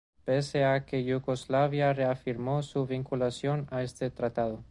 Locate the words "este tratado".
3.83-4.59